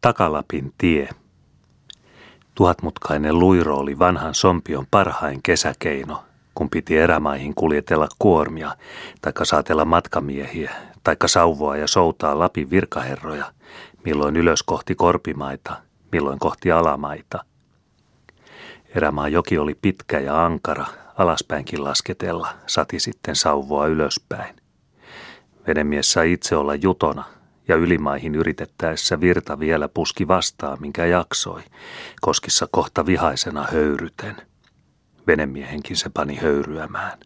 [0.00, 1.08] Takalapin tie.
[2.54, 6.24] Tuhatmutkainen luiro oli vanhan sompion parhain kesäkeino,
[6.54, 8.76] kun piti erämaihin kuljetella kuormia,
[9.22, 10.70] taikka saatella matkamiehiä,
[11.04, 13.52] taikka sauvoa ja soutaa Lapin virkaherroja,
[14.04, 15.76] milloin ylös kohti korpimaita,
[16.12, 17.44] milloin kohti alamaita.
[18.94, 20.86] Erämaa joki oli pitkä ja ankara,
[21.16, 24.56] alaspäinkin lasketella, sati sitten sauvoa ylöspäin.
[25.66, 27.24] Venemies sai itse olla jutona,
[27.68, 31.62] ja ylimaihin yritettäessä virta vielä puski vastaan, minkä jaksoi,
[32.20, 34.36] koskissa kohta vihaisena höyryten.
[35.26, 37.18] Venemiehenkin se pani höyryämään.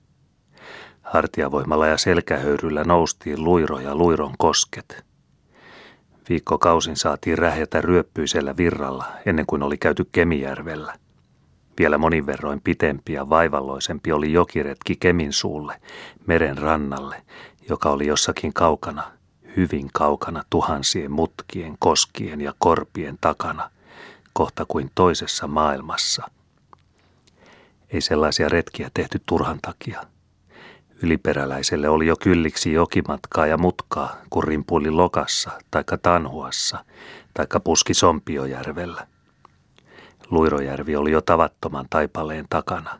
[1.02, 5.04] Hartiavoimalla ja selkähöyryllä noustiin luiro ja luiron kosket.
[6.28, 10.94] Viikkokausin saatiin rähjätä ryöppyisellä virralla ennen kuin oli käyty Kemijärvellä.
[11.78, 15.80] Vielä monin verroin pitempi ja vaivalloisempi oli jokiretki Kemin suulle,
[16.26, 17.22] meren rannalle,
[17.68, 19.02] joka oli jossakin kaukana–
[19.56, 23.70] hyvin kaukana tuhansien mutkien, koskien ja korpien takana,
[24.32, 26.30] kohta kuin toisessa maailmassa.
[27.90, 30.02] Ei sellaisia retkiä tehty turhan takia.
[31.02, 36.84] Yliperäläiselle oli jo kylliksi jokimatkaa ja mutkaa, kun rimpuili Lokassa, taikka Tanhuassa,
[37.34, 39.06] taikka puski Sompiojärvellä.
[40.30, 42.98] Luirojärvi oli jo tavattoman taipaleen takana.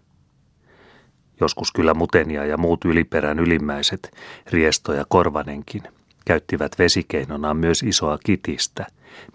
[1.41, 4.17] Joskus kyllä Mutenia ja muut yliperän ylimmäiset,
[4.51, 5.83] Riesto ja Korvanenkin–
[6.25, 8.87] käyttivät vesikeinonaan myös isoa kitistä,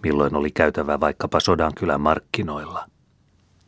[0.03, 2.85] milloin oli käytävä vaikkapa Sodankylän markkinoilla.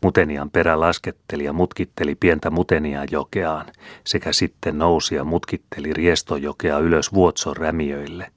[0.03, 3.65] Mutenian perä lasketteli ja mutkitteli pientä Mutenian jokeaan
[4.03, 8.31] sekä sitten nousi ja mutkitteli Riestojokea ylös Vuotson rämiöille.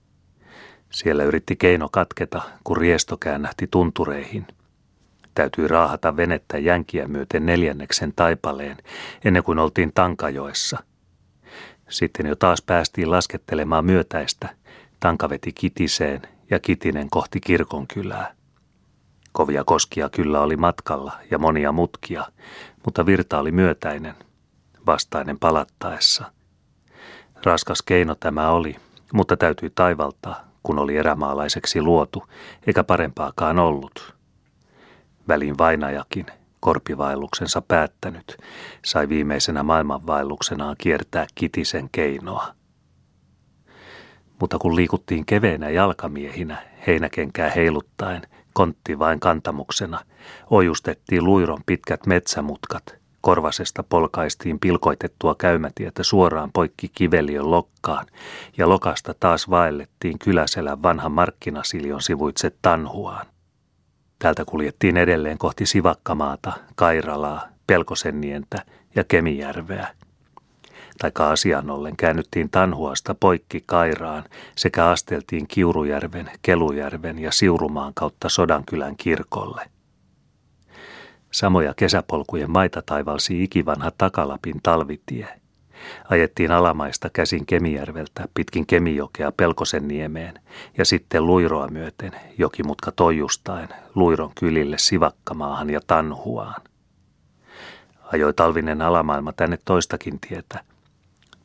[0.91, 4.47] Siellä yritti keino katketa, kun Riesto käännähti tuntureihin.
[5.35, 8.77] Täytyi raahata venettä jänkiä myöten neljänneksen taipaleen
[9.25, 10.79] ennen kuin oltiin Tankajoessa.
[11.89, 14.49] Sitten jo taas päästiin laskettelemaan myötäistä–
[15.03, 18.35] Tanka veti kitiseen ja kitinen kohti kirkon kylää.
[19.33, 22.25] Kovia koskia kyllä oli matkalla ja monia mutkia,
[22.85, 24.15] mutta virta oli myötäinen,
[24.87, 26.33] vastainen palattaessa.
[27.45, 28.77] Raskas keino tämä oli,
[29.13, 32.25] mutta täytyi taivaltaa, kun oli erämaalaiseksi luotu,
[32.67, 34.15] eikä parempaakaan ollut.
[35.29, 36.27] Välin vainajakin,
[36.61, 38.37] korpivaelluksensa päättänyt,
[38.85, 42.47] sai viimeisenä maailmanvaelluksenaan kiertää kitisen keinoa–
[44.43, 48.23] mutta kun liikuttiin keveenä jalkamiehinä, heinäkenkää heiluttaen,
[48.53, 50.01] kontti vain kantamuksena,
[50.51, 58.07] ojustettiin luiron pitkät metsämutkat, korvasesta polkaistiin pilkoitettua käymätietä suoraan poikki kiveliön lokkaan,
[58.59, 63.27] ja lokasta taas vaellettiin kyläselän vanhan markkinasiljon sivuitse Tanhuaan.
[64.19, 68.65] Täältä kuljettiin edelleen kohti Sivakkamaata, Kairalaa, Pelkosennientä
[68.95, 69.89] ja Kemijärveä–
[71.03, 74.25] taikka asian ollen käännyttiin Tanhuasta poikki Kairaan
[74.57, 79.71] sekä asteltiin Kiurujärven, Kelujärven ja Siurumaan kautta Sodankylän kirkolle.
[81.33, 85.29] Samoja kesäpolkujen maita taivalsi ikivanha Takalapin talvitie.
[86.11, 90.35] Ajettiin alamaista käsin Kemijärveltä pitkin Kemijokea Pelkosenniemeen
[90.79, 96.63] ja sitten Luiroa myöten, jokimutka toijustaen, Luiron kylille Sivakkamaahan ja Tanhuaan.
[98.13, 100.65] Ajoi talvinen alamaailma tänne toistakin tietä–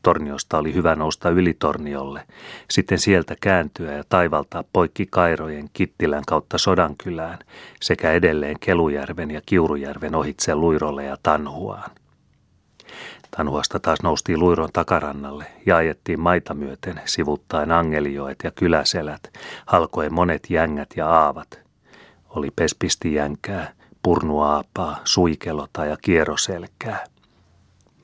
[0.08, 2.24] Torniosta oli hyvä nousta yli Torniolle,
[2.70, 7.40] sitten sieltä kääntyä ja taivaltaa poikki Kairojen Kittilän kautta Sodankylään
[7.82, 11.92] sekä edelleen Kelujärven ja Kiurujärven ohitse Luirolle ja Tanhuaan.
[13.38, 19.22] Tanhuasta taas noustiin Luiron takarannalle ja ajettiin maita myöten sivuttaen angelioet ja kyläselät,
[19.66, 21.60] halkoen monet jängät ja aavat.
[22.30, 23.72] Oli pespisti jänkää,
[24.04, 27.04] purnuaapaa, suikelota ja kierroselkää–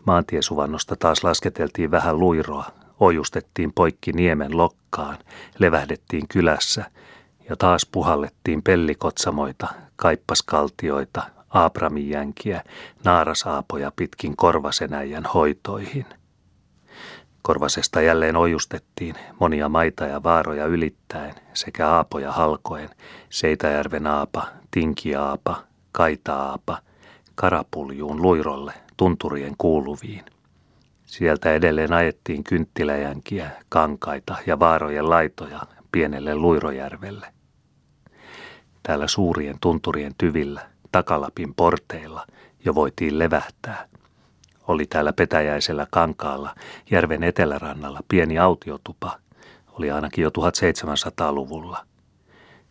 [0.05, 2.65] Maantiesuvannosta taas lasketeltiin vähän luiroa,
[2.99, 5.17] ojustettiin poikki niemen lokkaan,
[5.59, 6.85] levähdettiin kylässä
[7.49, 12.63] ja taas puhallettiin pellikotsamoita, kaippaskaltioita, aapramijänkiä,
[13.03, 16.05] naarasaapoja pitkin Korvasenäjän hoitoihin.
[17.41, 22.89] Korvasesta jälleen ojustettiin monia maita ja vaaroja ylittäen sekä aapoja halkoen,
[23.29, 26.77] Seitäjärven aapa, Tinkiaapa, Kaita-aapa,
[27.35, 30.25] Karapuljuun luirolle tunturien kuuluviin.
[31.05, 35.61] Sieltä edelleen ajettiin kynttiläjänkiä, kankaita ja vaarojen laitoja
[35.91, 37.27] pienelle Luirojärvelle.
[38.83, 40.61] Täällä suurien tunturien tyvillä,
[40.91, 42.27] takalapin porteilla,
[42.65, 43.87] jo voitiin levähtää.
[44.67, 46.55] Oli täällä petäjäisellä kankaalla,
[46.91, 49.19] järven etelärannalla pieni autiotupa,
[49.71, 51.85] oli ainakin jo 1700-luvulla.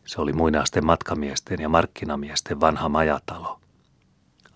[0.05, 3.62] Se oli muinaisten matkamiesten ja markkinamiesten vanha majatalo.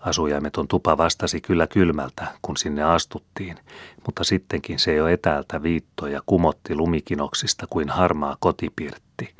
[0.07, 3.57] Asujaimeton tupa vastasi kyllä kylmältä, kun sinne astuttiin,
[4.05, 9.35] mutta sittenkin se jo etäältä viittoi ja kumotti lumikinoksista kuin harmaa kotipirtti.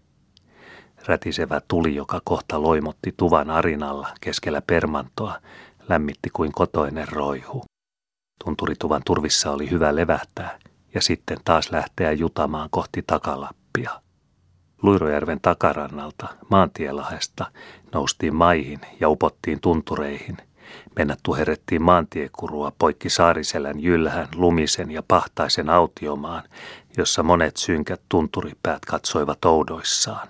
[1.06, 5.36] Rätisevä tuli, joka kohta loimotti tuvan arinalla keskellä permantoa,
[5.90, 7.64] lämmitti kuin kotoinen roihu.
[8.46, 10.60] Tunturituvan turvissa oli hyvä levähtää
[10.94, 14.02] ja sitten taas lähteä jutamaan kohti takalappia.
[14.81, 17.46] Luirojärven takarannalta, maantielahesta,
[17.94, 20.47] noustiin maihin ja upottiin tuntureihin.
[20.96, 26.44] Mennä tuherrettiin maantiekurua poikki Saariselän jylhän, lumisen ja pahtaisen autiomaan,
[26.98, 30.28] jossa monet synkät tunturipäät katsoivat oudoissaan.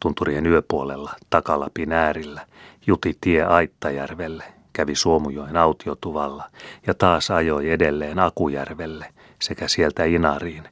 [0.00, 2.46] Tunturien yöpuolella, takalapin äärillä,
[2.86, 6.50] juti tie Aittajärvelle, kävi Suomujoen autiotuvalla
[6.86, 9.06] ja taas ajoi edelleen Akujärvelle
[9.42, 10.68] sekä sieltä Inariin,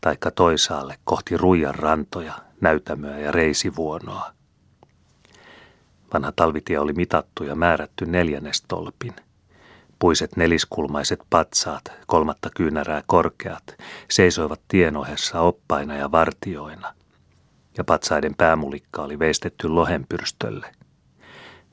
[0.00, 4.30] taikka toisaalle kohti Ruijan rantoja, näytämöä ja reisivuonoa.
[6.14, 9.12] Vanha talvitie oli mitattu ja määrätty neljännestolpin.
[9.98, 13.62] Puiset neliskulmaiset patsaat, kolmatta kyynärää korkeat,
[14.10, 16.94] seisoivat tien ohessa oppaina ja vartioina.
[17.78, 20.74] Ja patsaiden päämulikka oli veistetty lohenpyrstölle.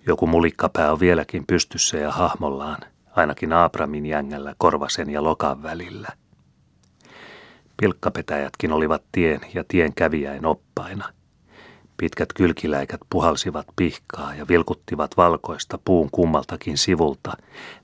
[0.07, 2.77] Joku mulikkapää on vieläkin pystyssä ja hahmollaan,
[3.11, 6.09] ainakin Abramin jängällä korvasen ja lokan välillä.
[7.77, 11.13] Pilkkapetäjätkin olivat tien ja tien kävijäin oppaina–
[11.99, 17.37] Pitkät kylkiläikät puhalsivat pihkaa ja vilkuttivat valkoista puun kummaltakin sivulta,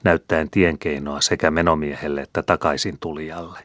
[0.04, 3.60] näyttäen tienkeinoa sekä menomiehelle että takaisin tulijalle.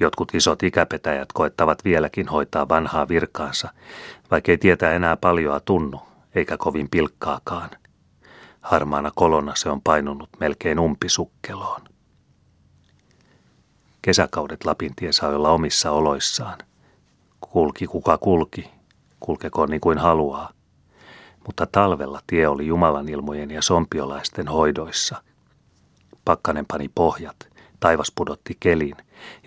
[0.00, 3.68] Jotkut isot ikäpetäjät koettavat vieläkin hoitaa vanhaa virkaansa,
[4.30, 6.00] vaikkei tietää enää paljoa tunnu,
[6.34, 7.70] eikä kovin pilkkaakaan.
[8.60, 11.80] Harmaana kolona se on painunut melkein umpisukkeloon.
[14.02, 16.58] Kesäkaudet Lapintie saa olla omissa oloissaan.
[17.40, 18.70] Kulki kuka kulki,
[19.22, 20.50] kulkekoon niin kuin haluaa.
[21.46, 25.22] Mutta talvella tie oli Jumalan ilmojen ja sompiolaisten hoidoissa.
[26.24, 27.36] Pakkanen pani pohjat,
[27.80, 28.96] taivas pudotti kelin,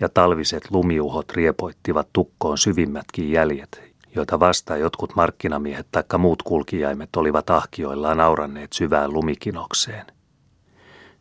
[0.00, 3.82] ja talviset lumiuhot riepoittivat tukkoon syvimmätkin jäljet,
[4.14, 10.06] joita vasta jotkut markkinamiehet taikka muut kulkijaimet olivat ahkioillaan auranneet syvään lumikinokseen.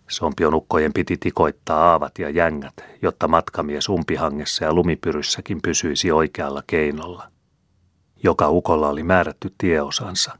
[0.10, 7.35] Sompionukkojen piti tikoittaa aavat ja jängät, jotta matkamies umpihangessa ja lumipyryssäkin pysyisi oikealla keinolla.
[8.25, 10.38] Joka ukolla oli määrätty tieosansa.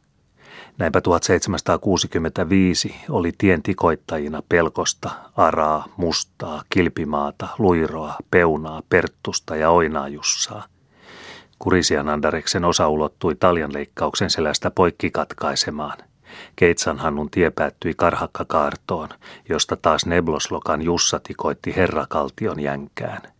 [0.78, 10.64] Näinpä 1765 oli tien tikoittajina pelkosta, araa, mustaa, kilpimaata, luiroa, peunaa, perttusta ja oinaajussaa.
[11.60, 15.98] Kurisian Andareksen osa ulottui taljanleikkauksen selästä poikki katkaisemaan.
[16.56, 19.10] Keitsanhannun tie päättyi karhakkakaartoon,
[19.50, 23.35] josta taas Nebloslokan Jussa tikoitti herrakaltion jänkään.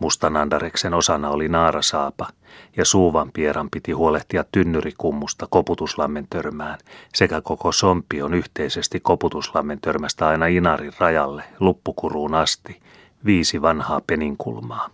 [0.00, 2.28] Mustan Andareksen osana oli naarasaapa–
[2.76, 6.78] ja suuvan pieran piti huolehtia tynnyrikummusta Koputuslammen törmään
[7.14, 12.80] sekä koko Sompion yhteisesti Koputuslammen törmästä aina Inarin rajalle luppukuruun asti
[13.24, 14.90] viisi vanhaa peninkulmaa.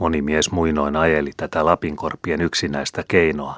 [0.00, 3.54] Moni mies muinoin ajeli tätä Lapinkorpien yksinäistä keinoa,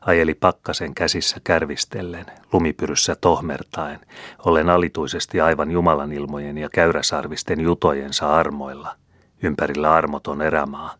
[0.00, 4.00] ajeli pakkasen käsissä kärvistellen, lumipyryssä tohmertaen,
[4.44, 8.96] ollen alituisesti aivan Jumalan ilmojen ja käyräsarvisten jutojensa armoilla,
[9.42, 10.94] ympärillä armoton erämaa,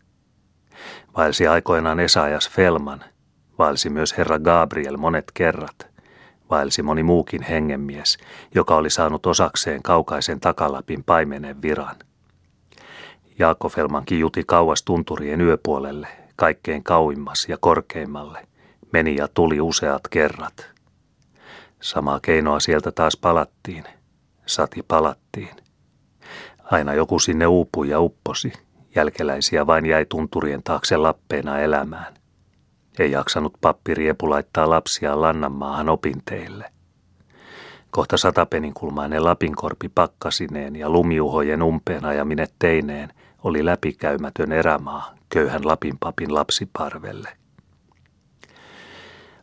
[1.17, 3.05] Vaelsi aikoinaan Esaias Felman,
[3.59, 5.87] vaelsi myös herra Gabriel monet kerrat,
[6.51, 8.19] vaelsi moni muukin hengenmies,
[8.55, 11.97] joka oli saanut osakseen kaukaisen takalapin paimenen viran.
[13.39, 18.47] Jaakko Felman kijuti kauas tunturien yöpuolelle, kaikkein kauimmas ja korkeimmalle,
[18.93, 20.71] meni ja tuli useat kerrat.
[21.81, 23.85] Samaa keinoa sieltä taas palattiin,
[24.47, 25.57] sati palattiin.
[26.73, 28.53] Aina joku sinne uupui ja upposi,
[28.95, 32.15] Jälkeläisiä vain jäi tunturien taakse lappeena elämään.
[32.99, 36.73] Ei jaksanut pappi riepu laittaa lapsia lannanmaahan opinteille.
[37.91, 43.09] Kohta satapeninkulmainen lapinkorpi pakkasineen ja lumiuhojen umpeen ajaminen teineen
[43.45, 47.29] oli läpikäymätön erämaa köyhän Lapin papin lapsiparvelle.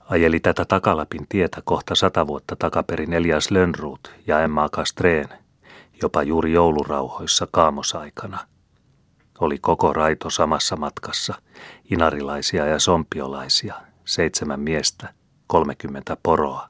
[0.10, 5.30] Ajeli tätä takalapin tietä kohta sata vuotta takaperin Elias Lönnruut ja Emma Kastreen,
[6.02, 8.40] jopa juuri joulurauhoissa kaamosaikana–
[9.40, 11.34] oli koko raito samassa matkassa,
[11.92, 13.74] inarilaisia ja sompiolaisia,
[14.06, 15.14] seitsemän miestä,
[15.48, 16.70] kolmekymmentä poroa.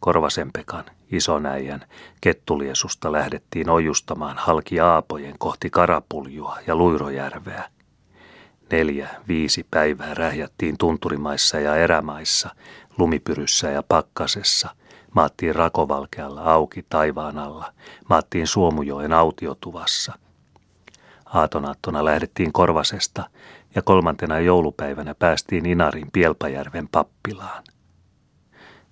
[0.00, 1.84] Korvasenpekan, isonäijän,
[2.20, 7.70] kettuliesusta lähdettiin ojustamaan halki aapojen kohti Karapuljua ja Luirojärveä.
[8.70, 12.50] Neljä, viisi päivää rähjättiin tunturimaissa ja erämaissa,
[12.98, 14.68] lumipyryssä ja pakkasessa,
[15.14, 17.72] maattiin rakovalkealla auki taivaan alla,
[18.08, 20.12] maattiin Suomujoen autiotuvassa–
[21.34, 23.24] Aatonaattona lähdettiin Korvasesta
[23.74, 27.64] ja kolmantena joulupäivänä päästiin Inarin Pielpajärven pappilaan.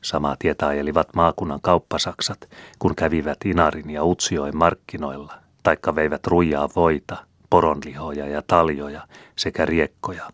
[0.02, 7.16] Samaa tietä ajelivat maakunnan kauppasaksat, kun kävivät Inarin ja Utsioen markkinoilla, taikka veivät ruijaa voita,
[7.50, 10.30] poronlihoja ja taljoja sekä riekkoja.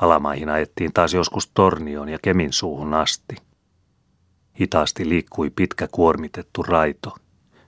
[0.00, 3.36] Alamaihin ajettiin taas joskus tornioon ja kemin suuhun asti.
[4.60, 7.14] Hitaasti liikkui pitkä kuormitettu raito.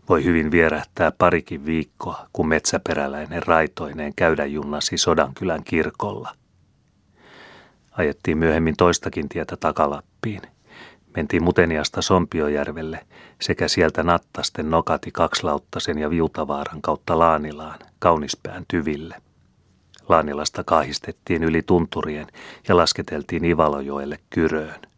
[0.09, 6.35] Voi hyvin vierähtää parikin viikkoa, kun metsäperäläinen raitoineen käydä junnasi Sodankylän kirkolla.
[7.93, 10.43] Ajettiin myöhemmin toistakin tietä takalappiin.
[11.17, 13.07] Mentiin Muteniasta Sompiojärvelle
[13.41, 19.17] sekä sieltä Nattasten nokati kakslauttasen ja Viutavaaran kautta Laanilaan, Kaunispään tyville.
[20.09, 22.27] Laanilasta kahistettiin yli tunturien
[22.69, 24.94] ja lasketeltiin Ivalojoelle Kyröön.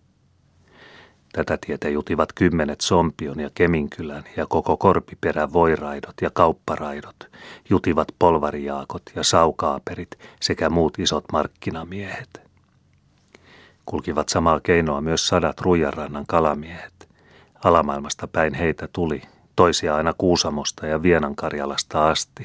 [1.37, 7.17] Tätä tietä jutivat kymmenet Sompion ja Keminkylän ja koko Korpiperän voiraidot ja kaupparaidot,
[7.71, 12.41] jutivat polvarijaakot ja saukaaperit sekä muut isot markkinamiehet.
[13.87, 17.09] Kulkivat samaa keinoa myös sadat Ruijarannan kalamiehet.
[17.65, 19.23] Alamaailmasta päin heitä tuli,
[19.57, 22.45] toisia aina Kuusamosta ja Vienankarjalasta asti.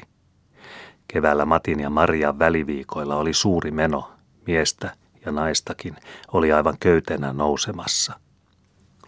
[1.08, 4.10] Keväällä Matin ja Marian väliviikoilla oli suuri meno,
[4.46, 4.90] miestä
[5.26, 5.96] ja naistakin
[6.32, 8.20] oli aivan köytenä nousemassa.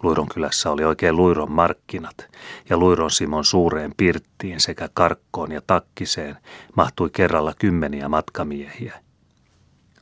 [0.05, 2.29] Luiron kylässä oli oikein Luiron markkinat,
[2.71, 6.37] ja Luiron Simon suureen pirttiin sekä karkkoon ja takkiseen
[6.77, 9.01] mahtui kerralla kymmeniä matkamiehiä.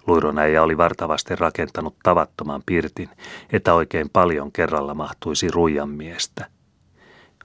[0.06, 3.08] Luiron äijä oli vartavasti rakentanut tavattoman pirtin,
[3.52, 6.46] että oikein paljon kerralla mahtuisi ruijan miestä.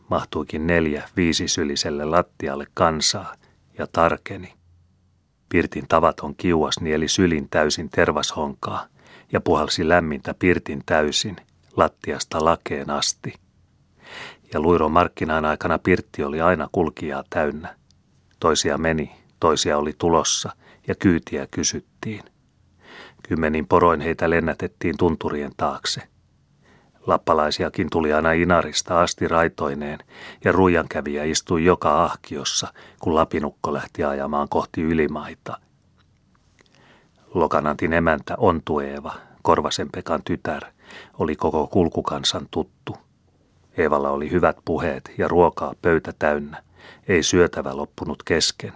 [0.10, 3.36] Mahtuikin neljä viisisyliselle lattialle kansaa
[3.78, 4.54] ja tarkeni.
[5.50, 8.86] Pirtin tavaton kiuas nieli sylin täysin tervashonkaa
[9.32, 11.36] ja puhalsi lämmintä pirtin täysin,
[11.78, 13.34] lattiasta lakeen asti.
[14.54, 17.76] Ja Luiron markkinaan aikana pirtti oli aina kulkijaa täynnä.
[18.40, 20.52] Toisia meni, toisia oli tulossa
[20.88, 22.24] ja kyytiä kysyttiin.
[23.28, 26.02] Kymmenin poroin heitä lennätettiin tunturien taakse.
[27.08, 30.00] Lappalaisiakin tuli aina Inarista asti raitoineen,
[30.46, 35.58] ja ruijankävijä istui joka ahkiossa, kun lapinukko lähti ajamaan kohti ylimaita.
[37.34, 40.66] Lokanantin emäntä Ontueva, Korvasen Pekan tytär,
[41.20, 42.98] oli koko kulkukansan tuttu.
[43.78, 46.64] Eevalla oli hyvät puheet ja ruokaa pöytä täynnä,
[47.08, 48.74] ei syötävä loppunut kesken.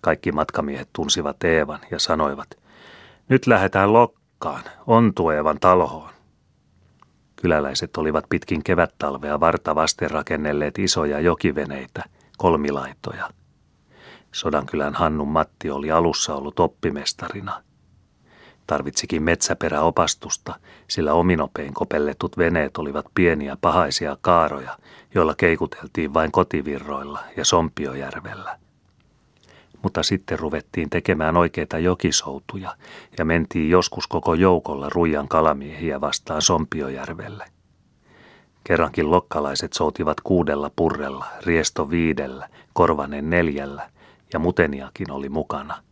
[0.00, 2.48] Kaikki matkamiehet tunsivat Eevan ja sanoivat–
[3.28, 6.10] nyt lähdetään Lokkaan, Ontuevan taloon.
[7.36, 12.04] Kyläläiset olivat pitkin kevättalvea varta vasten rakennelleet isoja jokiveneitä,
[12.38, 13.30] kolmilaitoja.
[14.32, 17.62] Sodankylän Hannun Matti oli alussa ollut oppimestarina.
[18.66, 20.54] Tarvitsikin metsäperäopastusta,
[20.88, 24.78] sillä ominopein kopelletut veneet olivat pieniä pahaisia kaaroja,
[25.14, 28.58] joilla keikuteltiin vain kotivirroilla ja Sompiojärvellä
[29.86, 32.76] mutta sitten ruvettiin tekemään oikeita jokisoutuja
[33.18, 37.44] ja mentiin joskus koko joukolla ruijan kalamiehiä vastaan Sompiojärvelle.
[38.64, 43.90] Kerrankin lokkalaiset soutivat kuudella purrella, riesto viidellä, korvanen neljällä
[44.32, 45.82] ja muteniakin oli mukana.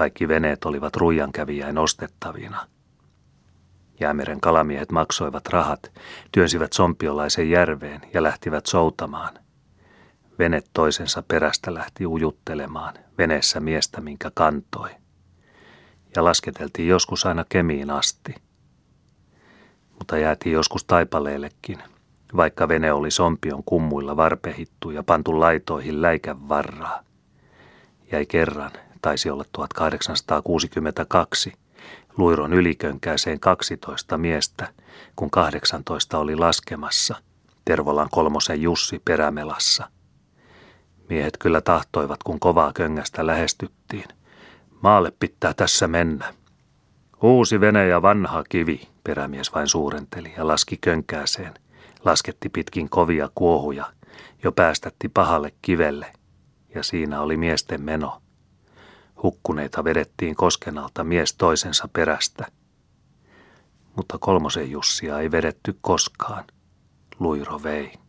[0.00, 2.66] Kaikki veneet olivat ruijankävijäin ostettavina.
[4.00, 5.92] Jäämeren kalamiehet maksoivat rahat,
[6.32, 9.38] työnsivät sompiolaisen järveen ja lähtivät soutamaan–
[10.38, 14.90] Vene toisensa perästä lähti ujuttelemaan, veneessä miestä minkä kantoi.
[16.16, 18.34] Ja lasketeltiin joskus aina kemiin asti.
[19.98, 21.82] Mutta jäätiin joskus taipaleellekin,
[22.36, 27.02] vaikka vene oli sompion kummuilla varpehittu ja pantu laitoihin läikän varraa.
[28.12, 31.52] Jäi kerran, taisi olla 1862,
[32.16, 34.68] Luiron ylikönkääseen 12 miestä,
[35.16, 37.16] kun 18 oli laskemassa,
[37.64, 39.88] Tervolan kolmosen Jussi perämelassa–
[41.10, 44.04] Miehet kyllä tahtoivat, kun kovaa köngästä lähestyttiin.
[44.82, 46.34] Maalle pitää tässä mennä.
[47.22, 51.54] Uusi vene ja vanha kivi, perämies vain suurenteli ja laski könkääseen.
[52.04, 53.92] Lasketti pitkin kovia kuohuja,
[54.44, 56.12] jo päästätti pahalle kivelle,
[56.74, 58.22] ja siinä oli miesten meno.
[59.22, 62.46] Hukkuneita vedettiin koskenalta mies toisensa perästä.
[63.96, 66.44] Mutta kolmosen Jussia ei vedetty koskaan.
[67.18, 67.92] Luiro vei.